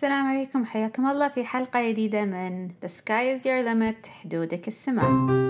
السلام 0.00 0.26
عليكم 0.26 0.64
حياكم 0.64 1.06
الله 1.06 1.28
في 1.28 1.44
حلقة 1.44 1.90
جديدة 1.90 2.24
من 2.24 2.68
The 2.68 2.88
Sky 2.88 3.36
is 3.36 3.44
Your 3.44 3.62
Limit 3.66 4.08
حدودك 4.08 4.68
السماء. 4.68 5.49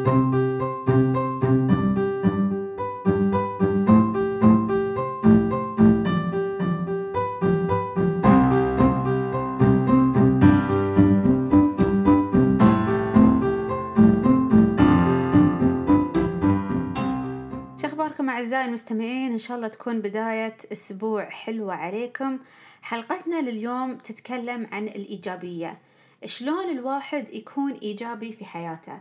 أعزائي 18.61 18.69
المستمعين 18.69 19.33
إن 19.33 19.39
شاء 19.39 19.57
الله 19.57 19.69
تكون 19.69 20.01
بداية 20.01 20.57
أسبوع 20.73 21.31
حلوة 21.31 21.75
عليكم. 21.75 22.39
حلقتنا 22.83 23.41
لليوم 23.51 23.99
تتكلم 23.99 24.67
عن 24.73 24.85
الإيجابية. 24.85 25.79
شلون 26.25 26.71
الواحد 26.71 27.29
يكون 27.35 27.73
إيجابي 27.73 28.32
في 28.32 28.45
حياته؟ 28.45 28.99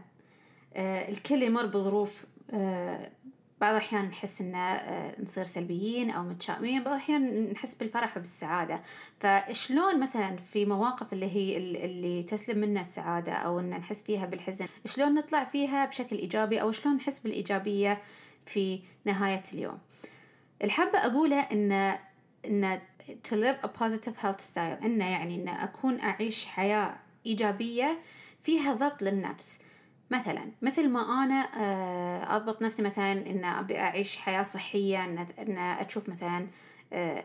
آه 0.73 1.09
الكل 1.09 1.43
يمر 1.43 1.65
بظروف 1.65 2.25
آه 2.53 3.11
بعض 3.61 3.71
الأحيان 3.71 4.05
نحس 4.05 4.41
إن 4.41 4.55
آه 4.55 5.21
نصير 5.21 5.43
سلبيين 5.43 6.09
أو 6.09 6.23
متشائمين 6.23 6.83
بعض 6.83 6.93
الأحيان 6.93 7.51
نحس 7.51 7.75
بالفرح 7.75 8.17
وبالسعادة. 8.17 8.81
فشلون 9.19 9.99
مثلا 9.99 10.35
في 10.35 10.65
مواقف 10.65 11.13
اللي 11.13 11.35
هي 11.35 11.57
اللي 11.57 12.23
تسلب 12.23 12.57
منا 12.57 12.81
السعادة 12.81 13.33
أو 13.33 13.59
إن 13.59 13.69
نحس 13.69 14.03
فيها 14.03 14.25
بالحزن 14.25 14.65
شلون 14.85 15.13
نطلع 15.13 15.43
فيها 15.43 15.85
بشكل 15.85 16.15
إيجابي 16.15 16.61
أو 16.61 16.71
شلون 16.71 16.95
نحس 16.95 17.19
بالإيجابية؟ 17.19 18.01
في 18.49 18.81
نهاية 19.05 19.43
اليوم. 19.53 19.79
الحابة 20.63 20.99
أقوله 20.99 21.39
إن 21.39 21.97
إن 22.45 22.79
to 23.09 23.31
live 23.31 23.65
a 23.65 23.69
positive 23.81 24.15
health 24.23 24.41
style 24.53 24.83
إنه 24.83 25.09
يعني 25.09 25.35
إن 25.35 25.49
أكون 25.49 25.99
أعيش 25.99 26.45
حياة 26.45 26.95
إيجابية 27.25 27.99
فيها 28.43 28.73
ضبط 28.73 29.01
للنفس. 29.01 29.59
مثلا 30.11 30.51
مثل 30.61 30.89
ما 30.89 31.23
أنا 31.23 31.35
أضبط 32.35 32.61
نفسي 32.61 32.81
مثلا 32.81 33.11
إن 33.11 33.45
أبي 33.45 33.79
أعيش 33.79 34.17
حياة 34.17 34.43
صحية 34.43 35.03
إن, 35.03 35.27
إن 35.39 35.57
أشوف 35.57 36.09
مثلا 36.09 36.47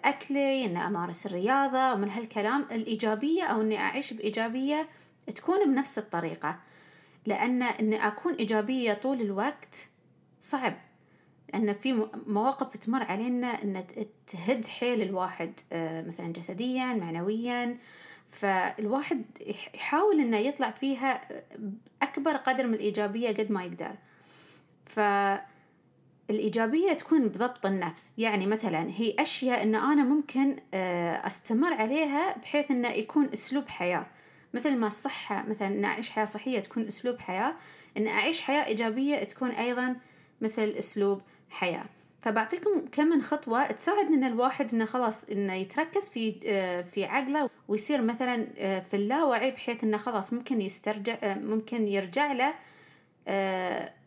أكلي 0.05 0.65
إن 0.65 0.77
أمارس 0.77 1.27
الرياضة 1.27 1.93
ومن 1.93 2.11
هالكلام 2.11 2.67
الإيجابية 2.73 3.43
أو 3.45 3.61
إني 3.61 3.79
أعيش 3.79 4.13
بإيجابية 4.13 4.89
تكون 5.35 5.65
بنفس 5.65 5.99
الطريقة. 5.99 6.59
لأن 7.27 7.63
إني 7.63 8.07
أكون 8.07 8.35
إيجابية 8.35 8.93
طول 8.93 9.21
الوقت 9.21 9.89
صعب. 10.41 10.75
لأن 11.53 11.75
في 11.75 12.07
مواقف 12.27 12.77
تمر 12.77 13.03
علينا 13.03 13.63
أن 13.63 13.85
تهد 14.27 14.67
حيل 14.67 15.03
الواحد 15.03 15.61
مثلا 16.07 16.33
جسديا 16.33 16.95
معنويا. 16.95 17.77
فالواحد 18.31 19.25
يحاول 19.75 20.21
أنه 20.21 20.37
يطلع 20.37 20.71
فيها 20.71 21.29
أكبر 22.03 22.37
قدر 22.37 22.67
من 22.67 22.75
الإيجابية 22.75 23.29
قد 23.29 23.53
ما 23.53 23.65
يقدر. 23.65 23.95
فالإيجابية 24.87 26.93
تكون 26.93 27.29
بضبط 27.29 27.67
النفس. 27.67 28.15
يعني 28.19 28.47
مثلا 28.47 28.91
هي 28.91 29.15
أشياء 29.19 29.63
أن 29.63 29.75
أنا 29.75 30.05
ممكن 30.05 30.57
أستمر 31.25 31.75
عليها 31.75 32.39
بحيث 32.39 32.71
أنه 32.71 32.89
يكون 32.89 33.29
أسلوب 33.33 33.69
حياة. 33.69 34.07
مثل 34.55 34.77
ما 34.77 34.87
الصحة 34.87 35.45
مثلا 35.49 35.69
أن 35.69 35.85
أعيش 35.85 36.11
حياة 36.11 36.25
صحية 36.25 36.61
تكون 36.61 36.87
أسلوب 36.87 37.19
حياة. 37.19 37.55
أن 37.97 38.07
أعيش 38.07 38.41
حياة 38.41 38.67
إيجابية 38.67 39.25
تكون 39.25 39.51
أيضا 39.51 39.97
مثل 40.41 40.63
أسلوب 40.63 41.23
حياة. 41.55 41.85
فبعطيكم 42.23 42.71
كم 42.93 43.07
من 43.07 43.23
خطوة 43.23 43.67
تساعد 43.67 44.07
إن 44.07 44.25
الواحد 44.25 44.75
إنه 44.75 44.85
خلاص 44.85 45.25
إنه 45.25 45.55
يتركز 45.55 46.09
في 46.09 46.33
في 46.83 47.05
عقله 47.05 47.51
ويصير 47.69 48.03
مثلا 48.03 48.47
في 48.81 48.95
اللاوعي 48.95 49.51
بحيث 49.51 49.85
إنه 49.85 49.97
خلاص 49.97 50.33
ممكن 50.33 50.61
يسترجع 50.61 51.17
ممكن 51.25 51.89
يرجع 51.89 52.33
له 52.33 52.55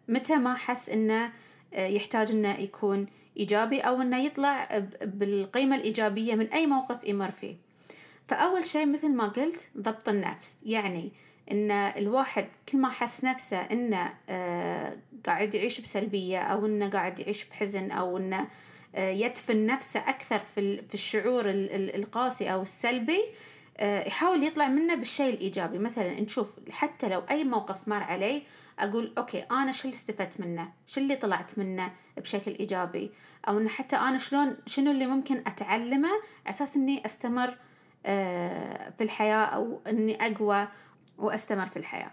متى 0.08 0.36
ما 0.36 0.56
حس 0.56 0.90
إنه 0.90 1.32
يحتاج 1.74 2.32
إنه 2.32 2.60
يكون 2.60 3.06
إيجابي 3.38 3.80
أو 3.80 4.02
إنه 4.02 4.18
يطلع 4.18 4.84
بالقيمة 5.02 5.76
الإيجابية 5.76 6.36
من 6.36 6.48
أي 6.48 6.68
موقف 6.68 7.04
يمر 7.04 7.32
فيه. 7.32 7.56
فأول 8.28 8.66
شيء 8.66 8.86
مثل 8.86 9.10
ما 9.10 9.28
قلت 9.28 9.70
ضبط 9.78 10.10
النفس. 10.10 10.58
يعني 10.66 11.12
إن 11.52 11.72
الواحد 11.72 12.48
كل 12.70 12.78
ما 12.78 12.90
حس 12.90 13.24
نفسه 13.24 13.58
إنه 13.58 14.14
آه 14.30 14.98
قاعد 15.26 15.56
يعيش 15.56 15.82
بسلبية 15.82 16.40
أو 16.40 16.66
إنه 16.66 16.90
قاعد 16.90 17.20
يعيش 17.20 17.46
بحزن 17.46 17.92
أو 17.92 18.18
إنه 18.18 18.48
آه 18.96 19.10
يدفن 19.10 19.66
نفسه 19.66 20.00
أكثر 20.00 20.40
في 20.40 20.94
الشعور 20.94 21.44
القاسي 21.48 22.54
أو 22.54 22.62
السلبي 22.62 23.22
آه 23.78 24.08
يحاول 24.08 24.44
يطلع 24.44 24.68
منه 24.68 24.96
بالشيء 24.96 25.34
الإيجابي. 25.34 25.78
مثلا 25.78 26.22
نشوف 26.22 26.48
حتى 26.72 27.10
لو 27.10 27.24
أي 27.32 27.44
موقف 27.44 27.88
مر 27.88 28.04
علي 28.04 28.42
أقول 28.80 29.14
أوكي 29.18 29.40
أنا 29.40 29.72
شو 29.72 29.88
اللي 29.88 29.96
استفدت 29.96 30.40
منه؟ 30.40 30.72
شو 30.88 31.02
اللي 31.02 31.16
طلعت 31.16 31.60
منه 31.60 31.92
بشكل 32.18 32.52
إيجابي؟ 32.60 33.12
أو 33.48 33.58
إنه 33.58 33.70
حتى 33.70 33.96
أنا 33.96 34.18
شلون 34.18 34.58
شنو 34.66 34.92
اللي 34.92 35.08
ممكن 35.08 35.38
أتعلمه 35.48 36.10
على 36.10 36.20
أساس 36.50 36.76
إني 36.76 37.06
أستمر 37.06 37.58
في 38.98 39.02
الحياة 39.02 39.46
أو 39.46 39.82
إني 39.88 40.28
أقوى؟ 40.28 40.68
وأستمر 41.18 41.68
في 41.68 41.78
الحياة. 41.78 42.12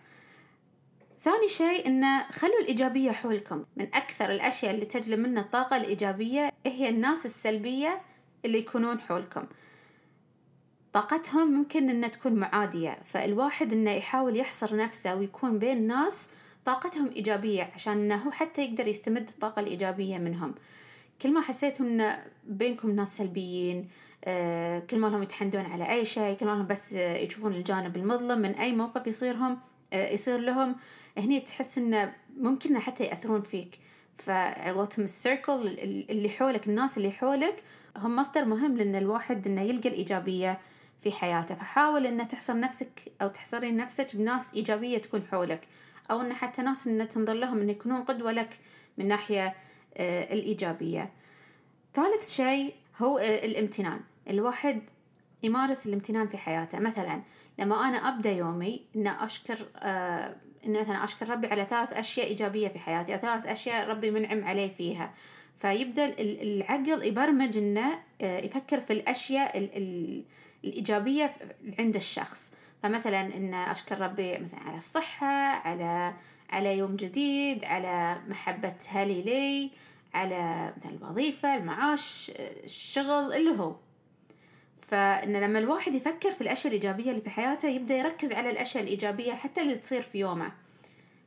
ثاني 1.21 1.49
شيء 1.49 1.87
إنه 1.87 2.31
خلوا 2.31 2.61
الإيجابية 2.61 3.11
حولكم. 3.11 3.65
من 3.77 3.95
أكثر 3.95 4.31
الأشياء 4.31 4.75
اللي 4.75 4.87
تجلب 4.87 5.19
منا 5.19 5.41
الطاقة 5.41 5.77
الإيجابية 5.77 6.53
هي 6.67 6.89
الناس 6.89 7.27
السلبية 7.27 8.01
اللي 8.45 8.59
يكونون 8.59 9.01
حولكم. 9.01 9.47
طاقتهم 10.93 11.53
ممكن 11.53 11.91
إنها 11.91 12.09
تكون 12.09 12.33
معادية 12.33 12.99
فالواحد 13.05 13.73
إنه 13.73 13.91
يحاول 13.91 14.37
يحصر 14.37 14.77
نفسه 14.77 15.15
ويكون 15.15 15.59
بين 15.59 15.87
ناس 15.87 16.29
طاقتهم 16.65 17.11
إيجابية 17.17 17.71
عشان 17.75 17.93
إنه 17.93 18.17
هو 18.17 18.31
حتى 18.31 18.65
يقدر 18.65 18.89
يستمد 18.89 19.29
الطاقة 19.29 19.61
الإيجابية 19.61 20.19
منهم. 20.19 20.55
كل 21.23 21.33
ما 21.33 21.41
حسيتوا 21.41 21.87
إن 21.87 22.19
بينكم 22.45 22.91
ناس 22.91 23.17
سلبيين 23.17 23.89
كل 24.91 24.99
ما 24.99 25.07
لهم 25.07 25.23
يتحندون 25.23 25.65
على 25.67 25.91
أي 25.91 26.05
شيء 26.05 26.37
كل 26.37 26.47
ما 26.47 26.51
لهم 26.51 26.67
بس 26.67 26.95
آه 26.95 27.17
يشوفون 27.17 27.55
الجانب 27.55 27.97
المظلم 27.97 28.39
من 28.39 28.51
أي 28.51 28.73
موقف 28.73 29.07
يصيرهم 29.07 29.59
آه 29.93 30.11
يصير 30.13 30.39
لهم. 30.39 30.77
هني 31.19 31.41
تحس 31.41 31.79
انه 31.79 32.13
ممكن 32.37 32.79
حتى 32.79 33.05
يأثرون 33.05 33.43
فيك. 33.43 33.79
فعوتهم 34.19 35.05
السيركل 35.05 35.67
اللي 36.11 36.29
حولك 36.29 36.67
الناس 36.69 36.99
اللي 36.99 37.11
حولك 37.11 37.63
هم 37.97 38.17
مصدر 38.17 38.45
مهم 38.45 38.77
لأن 38.77 38.95
الواحد 38.95 39.47
إنه 39.47 39.63
يلقى 39.63 39.89
الإيجابية 39.89 40.61
في 41.03 41.13
حياته. 41.13 41.55
فحاول 41.55 42.07
إنه 42.07 42.25
تحصر 42.25 42.61
نفسك 42.61 43.01
أو 43.23 43.29
تحصرين 43.29 43.77
نفسك 43.77 44.17
بناس 44.17 44.55
إيجابية 44.55 44.99
تكون 44.99 45.23
حولك. 45.31 45.61
أو 46.11 46.21
إن 46.21 46.33
حتى 46.33 46.63
ناس 46.63 46.87
انه 46.87 47.05
تنظر 47.05 47.33
لهم 47.33 47.59
إن 47.61 47.71
يكونون 47.71 48.03
قدوة 48.03 48.33
لك 48.33 48.59
من 48.99 49.09
ناحية 49.09 49.55
الإيجابية. 49.97 51.11
ثالث 51.95 52.31
شيء 52.31 52.75
هو 52.99 53.19
الامتنان. 53.19 54.01
الواحد 54.31 54.83
يمارس 55.43 55.87
الامتنان 55.87 56.29
في 56.29 56.39
حياته. 56.39 56.79
مثلا 56.79 57.23
لما 57.59 57.89
أنا 57.89 58.09
أبدأ 58.09 58.31
يومي 58.31 58.85
إن 58.97 59.07
أشكر 59.07 59.59
آه 59.77 60.37
إن 60.67 60.81
مثلا 60.81 61.05
أشكر 61.05 61.29
ربي 61.29 61.47
على 61.47 61.67
ثلاث 61.71 61.93
أشياء 61.93 62.27
إيجابية 62.27 62.69
في 62.69 62.79
حياتي 62.79 63.15
أو 63.15 63.19
ثلاث 63.19 63.47
أشياء 63.47 63.89
ربي 63.89 64.11
منعم 64.11 64.45
علي 64.45 64.71
فيها. 64.71 65.15
فيبدأ 65.59 66.15
العقل 66.19 67.05
يبرمج 67.07 67.59
إنه 67.59 67.99
آه 68.21 68.39
يفكر 68.41 68.81
في 68.81 68.93
الأشياء 68.93 69.59
ال 69.59 69.77
ال 69.77 70.23
الإيجابية 70.65 71.33
عند 71.79 71.97
الشخص. 71.97 72.53
فمثلا 72.83 73.21
إن 73.21 73.55
أشكر 73.55 74.01
ربي 74.01 74.39
مثلا 74.39 74.61
على 74.61 74.77
الصحة 74.77 75.27
على 75.67 76.15
على 76.51 76.79
يوم 76.79 76.97
جديد 76.97 77.65
على 77.65 78.21
محبة 78.29 78.75
أهلي 78.95 79.23
لي 79.23 79.71
على 80.15 80.73
مثلا 80.77 80.91
الوظيفة 80.91 81.57
المعاش 81.57 82.33
الشغل 82.39 83.33
اللي 83.35 83.51
هو. 83.59 83.75
فإن 84.87 85.37
لما 85.37 85.59
الواحد 85.59 85.95
يفكر 85.95 86.31
في 86.31 86.41
الأشياء 86.41 86.67
الإيجابية 86.67 87.11
اللي 87.11 87.21
في 87.21 87.31
حياته 87.31 87.69
يبدأ 87.69 87.95
يركز 87.95 88.33
على 88.33 88.51
الأشياء 88.51 88.85
الإيجابية 88.85 89.33
حتى 89.33 89.61
اللي 89.61 89.75
تصير 89.75 90.03
في 90.03 90.19
يومه. 90.19 90.53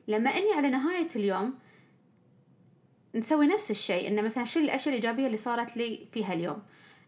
لما 0.08 0.30
أني 0.30 0.54
على 0.54 0.70
نهاية 0.70 1.08
اليوم 1.16 1.54
نسوي 3.16 3.48
نفس 3.48 3.72
الشيء. 3.72 4.08
إن 4.08 4.26
مثلا 4.26 4.44
شو 4.44 4.60
الأشياء 4.60 4.96
الإيجابية 4.96 5.26
اللي 5.26 5.38
صارت 5.38 5.78
لي 5.78 6.08
فيها 6.14 6.34
اليوم 6.34 6.64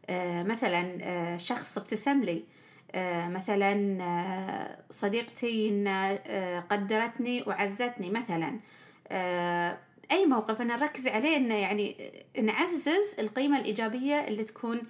آه 0.10 0.44
مثلا 0.44 0.98
آه 1.02 1.38
شخص 1.38 1.78
ابتسم 1.78 2.24
لي. 2.24 2.44
آه 2.92 3.28
مثلا 3.28 3.98
آه 4.02 4.80
صديقتي 4.90 5.70
إن 5.70 5.88
آه 5.88 6.60
قدرتني 6.60 7.44
وعزتني 7.48 8.10
مثلا. 8.10 8.60
آه 9.08 9.78
أي 10.12 10.26
موقف 10.26 10.62
أنا 10.62 10.76
نركز 10.76 11.08
عليه 11.08 11.38
إنه 11.38 11.56
يعني 11.56 12.12
نعزز 12.42 13.16
القيمة 13.20 13.60
الإيجابية 13.60 14.28
اللي 14.28 14.44
تكون 14.44 14.82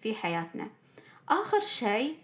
في 0.00 0.14
حياتنا. 0.14 0.68
آخر 1.32 1.60
شيء 1.60 2.16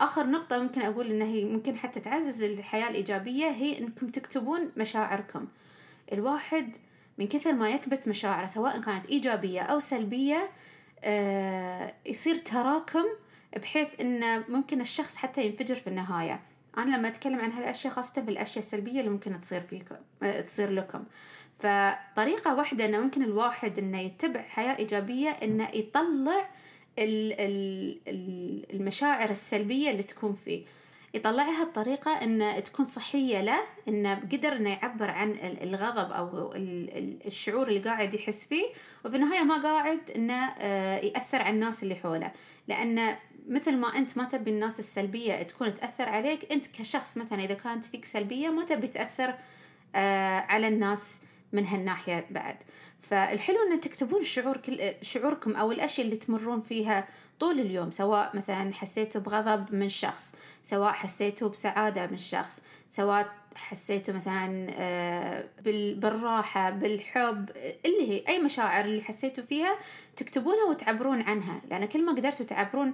آخر 0.00 0.26
نقطة 0.26 0.58
ممكن 0.58 0.82
أقول 0.82 1.10
إنها 1.10 1.26
هي 1.26 1.44
ممكن 1.44 1.76
حتى 1.78 2.00
تعزز 2.00 2.42
الحياة 2.42 2.88
الإيجابية 2.88 3.46
هي 3.46 3.78
إنكم 3.78 4.08
تكتبون 4.08 4.70
مشاعركم. 4.76 5.48
الواحد 6.12 6.76
من 7.18 7.28
كثر 7.28 7.52
ما 7.52 7.70
يكبت 7.70 8.08
مشاعره 8.08 8.46
سواء 8.46 8.80
كانت 8.80 9.06
إيجابية 9.06 9.60
أو 9.60 9.78
سلبية 9.78 10.50
يصير 12.06 12.36
تراكم 12.36 13.04
بحيث 13.56 13.88
أن 14.00 14.44
ممكن 14.48 14.80
الشخص 14.80 15.16
حتى 15.16 15.46
ينفجر 15.46 15.74
في 15.74 15.86
النهاية. 15.86 16.40
أنا 16.78 16.96
لما 16.96 17.08
أتكلم 17.08 17.40
عن 17.40 17.52
هالأشياء 17.52 17.92
خاصة 17.92 18.22
في 18.22 18.30
الأشياء 18.30 18.58
السلبية 18.58 19.00
اللي 19.00 19.10
ممكن 19.10 19.40
تصير 19.40 19.60
فيكم 19.60 19.96
تصير 20.44 20.70
لكم. 20.70 21.04
فطريقة 21.58 22.54
واحدة 22.54 22.84
إنه 22.84 23.00
ممكن 23.00 23.22
الواحد 23.22 23.78
إنه 23.78 24.00
يتبع 24.00 24.42
حياة 24.42 24.78
إيجابية 24.78 25.28
إنه 25.28 25.68
يطلع 25.74 26.48
المشاعر 28.72 29.30
السلبية 29.30 29.90
اللي 29.90 30.02
تكون 30.02 30.36
فيه. 30.44 30.64
يطلعها 31.14 31.64
بطريقة 31.64 32.10
إن 32.10 32.62
تكون 32.64 32.84
صحية 32.84 33.40
له 33.40 33.60
إنه 33.88 34.14
قدر 34.14 34.56
إنه 34.56 34.70
يعبر 34.70 35.10
عن 35.10 35.36
الغضب 35.62 36.12
أو 36.12 36.52
الشعور 37.26 37.68
اللي 37.68 37.80
قاعد 37.80 38.14
يحس 38.14 38.44
فيه. 38.44 38.66
وفي 39.04 39.16
النهاية 39.16 39.42
ما 39.42 39.62
قاعد 39.62 40.10
إنه 40.16 40.44
آه، 40.58 40.98
يأثر 40.98 41.42
على 41.42 41.54
الناس 41.54 41.82
اللي 41.82 41.94
حوله. 41.94 42.32
لأن 42.68 43.16
مثل 43.48 43.76
ما 43.76 43.98
أنت 43.98 44.18
ما 44.18 44.24
تبي 44.24 44.50
الناس 44.50 44.78
السلبية 44.78 45.42
تكون 45.42 45.74
تأثر 45.74 46.08
عليك 46.08 46.52
أنت 46.52 46.66
كشخص 46.66 47.16
مثلا 47.16 47.44
إذا 47.44 47.54
كانت 47.54 47.84
فيك 47.84 48.04
سلبية 48.04 48.48
ما 48.48 48.64
تبي 48.64 48.88
تأثر 48.88 49.34
آه، 49.94 50.38
على 50.38 50.68
الناس. 50.68 51.20
من 51.52 51.66
هالناحية 51.66 52.26
بعد. 52.30 52.56
فالحلو 53.00 53.56
إن 53.72 53.80
تكتبون 53.80 54.22
شعور 54.22 54.56
كل 54.56 54.92
شعوركم 55.02 55.56
أو 55.56 55.72
الأشياء 55.72 56.06
اللي 56.06 56.16
تمرون 56.16 56.60
فيها 56.60 57.08
طول 57.40 57.60
اليوم 57.60 57.90
سواء 57.90 58.36
مثلا 58.36 58.74
حسيتوا 58.74 59.20
بغضب 59.20 59.74
من 59.74 59.88
شخص 59.88 60.32
سواء 60.62 60.92
حسيتوا 60.92 61.48
بسعادة 61.48 62.06
من 62.06 62.18
شخص 62.18 62.60
سواء 62.90 63.32
حسيتوا 63.54 64.14
مثلا 64.14 64.66
آه، 64.70 65.44
بالراحة 65.94 66.70
بالحب 66.70 67.50
اللي 67.86 68.10
هي 68.10 68.24
أي 68.28 68.38
مشاعر 68.38 68.84
اللي 68.84 69.02
حسيتوا 69.02 69.44
فيها 69.44 69.76
تكتبونها 70.16 70.64
وتعبرون 70.70 71.22
عنها 71.22 71.60
لأن 71.70 71.84
كل 71.84 72.04
ما 72.04 72.12
قدرتوا 72.12 72.46
تعبرون 72.46 72.92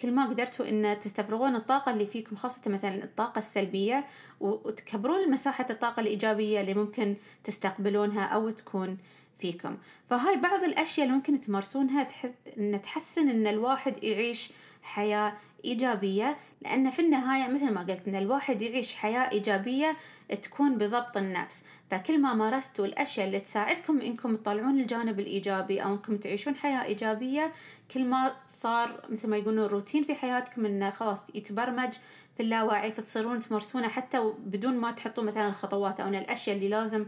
كل 0.00 0.12
ما 0.12 0.26
قدرتوا 0.26 0.68
إن 0.68 1.00
تستفرغون 1.00 1.56
الطاقة 1.56 1.92
اللي 1.92 2.06
فيكم 2.06 2.36
خاصة 2.36 2.60
مثلا 2.66 3.04
الطاقة 3.04 3.38
السلبية 3.38 4.04
وتكبرون 4.40 5.30
مساحة 5.30 5.66
الطاقة 5.70 6.00
الإيجابية 6.00 6.60
اللي 6.60 6.74
ممكن 6.74 7.16
تستقبلونها 7.44 8.24
أو 8.24 8.50
تكون 8.50 8.98
فيكم. 9.38 9.76
فهاي 10.10 10.36
بعض 10.36 10.64
الأشياء 10.64 11.06
اللي 11.06 11.16
ممكن 11.16 11.40
تمارسونها 11.40 12.02
تحس 12.04 12.32
إن 12.58 12.82
تحسن 12.82 13.28
إن 13.28 13.46
الواحد 13.46 14.04
يعيش 14.04 14.52
حياة 14.82 15.32
إيجابية 15.64 16.36
لأن 16.62 16.90
في 16.90 17.02
النهاية 17.02 17.52
مثل 17.52 17.70
ما 17.70 17.80
قلت 17.80 18.08
إن 18.08 18.16
الواحد 18.16 18.62
يعيش 18.62 18.94
حياة 18.94 19.30
إيجابية 19.30 19.96
تكون 20.42 20.78
بضبط 20.78 21.16
النفس. 21.16 21.62
فكل 21.90 22.20
ما 22.20 22.34
مارستوا 22.34 22.86
الأشياء 22.86 23.26
اللي 23.26 23.40
تساعدكم 23.40 24.00
إنكم 24.00 24.36
تطلعون 24.36 24.80
الجانب 24.80 25.20
الإيجابي 25.20 25.82
أو 25.82 25.92
إنكم 25.92 26.16
تعيشون 26.16 26.54
حياة 26.54 26.84
إيجابية 26.84 27.52
كل 27.94 28.04
ما 28.04 28.32
صار 28.48 29.00
مثل 29.08 29.28
ما 29.28 29.36
يقولون 29.36 29.66
روتين 29.66 30.04
في 30.04 30.14
حياتكم 30.14 30.66
إنه 30.66 30.90
خلاص 30.90 31.22
يتبرمج 31.34 31.92
في 32.36 32.42
اللاوعي 32.42 32.92
فتصيرون 32.92 33.38
تمارسونه 33.38 33.88
حتى 33.88 34.32
بدون 34.38 34.76
ما 34.76 34.90
تحطوا 34.90 35.24
مثلا 35.24 35.48
الخطوات 35.48 36.00
أو 36.00 36.08
الأشياء 36.08 36.56
اللي 36.56 36.68
لازم 36.68 37.06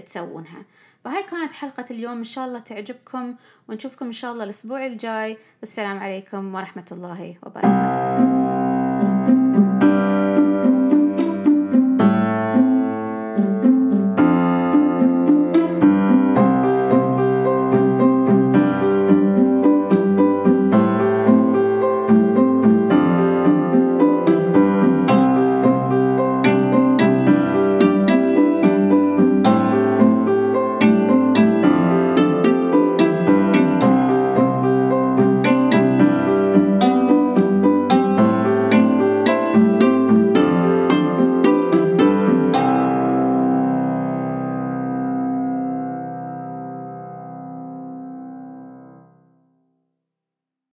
تسوونها. 0.00 0.64
وهاي 1.06 1.22
كانت 1.22 1.52
حلقة 1.52 1.84
اليوم. 1.90 2.18
إن 2.18 2.24
شاء 2.24 2.46
الله 2.46 2.58
تعجبكم 2.58 3.34
ونشوفكم 3.68 4.06
إن 4.06 4.12
شاء 4.12 4.32
الله 4.32 4.44
الأسبوع 4.44 4.86
الجاي. 4.86 5.38
والسلام 5.60 5.98
عليكم 5.98 6.54
ورحمة 6.54 6.86
الله 6.92 7.36
وبركاته. 7.42 8.43